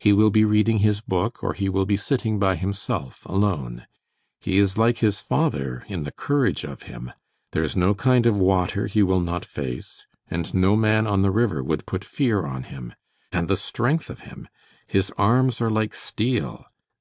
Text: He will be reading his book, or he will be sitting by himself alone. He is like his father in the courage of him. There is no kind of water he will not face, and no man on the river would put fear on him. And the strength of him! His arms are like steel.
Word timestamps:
He 0.00 0.12
will 0.12 0.30
be 0.30 0.44
reading 0.44 0.78
his 0.80 1.00
book, 1.00 1.44
or 1.44 1.52
he 1.54 1.68
will 1.68 1.86
be 1.86 1.96
sitting 1.96 2.40
by 2.40 2.56
himself 2.56 3.24
alone. 3.24 3.86
He 4.40 4.58
is 4.58 4.76
like 4.76 4.98
his 4.98 5.20
father 5.20 5.84
in 5.86 6.02
the 6.02 6.10
courage 6.10 6.64
of 6.64 6.82
him. 6.90 7.12
There 7.52 7.62
is 7.62 7.76
no 7.76 7.94
kind 7.94 8.26
of 8.26 8.34
water 8.36 8.88
he 8.88 9.04
will 9.04 9.20
not 9.20 9.44
face, 9.44 10.08
and 10.28 10.52
no 10.54 10.74
man 10.74 11.06
on 11.06 11.22
the 11.22 11.30
river 11.30 11.62
would 11.62 11.86
put 11.86 12.04
fear 12.04 12.44
on 12.46 12.64
him. 12.64 12.94
And 13.30 13.46
the 13.46 13.56
strength 13.56 14.10
of 14.10 14.22
him! 14.22 14.48
His 14.88 15.12
arms 15.16 15.60
are 15.60 15.70
like 15.70 15.94
steel. 15.94 16.64